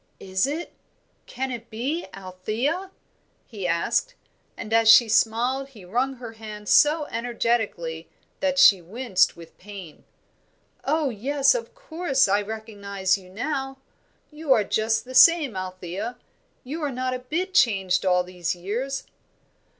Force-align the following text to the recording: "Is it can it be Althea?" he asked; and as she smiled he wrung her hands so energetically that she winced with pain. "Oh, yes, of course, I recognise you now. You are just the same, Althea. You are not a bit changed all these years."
"Is 0.19 0.47
it 0.47 0.73
can 1.27 1.51
it 1.51 1.69
be 1.69 2.07
Althea?" 2.11 2.89
he 3.45 3.67
asked; 3.67 4.15
and 4.57 4.73
as 4.73 4.89
she 4.89 5.07
smiled 5.07 5.67
he 5.67 5.85
wrung 5.85 6.15
her 6.15 6.31
hands 6.31 6.71
so 6.71 7.05
energetically 7.11 8.09
that 8.39 8.57
she 8.57 8.81
winced 8.81 9.37
with 9.37 9.55
pain. 9.59 10.03
"Oh, 10.83 11.09
yes, 11.11 11.53
of 11.53 11.75
course, 11.75 12.27
I 12.27 12.41
recognise 12.41 13.15
you 13.15 13.29
now. 13.29 13.77
You 14.31 14.51
are 14.53 14.63
just 14.63 15.05
the 15.05 15.13
same, 15.13 15.55
Althea. 15.55 16.17
You 16.63 16.81
are 16.81 16.91
not 16.91 17.13
a 17.13 17.19
bit 17.19 17.53
changed 17.53 18.03
all 18.03 18.23
these 18.23 18.55
years." 18.55 19.03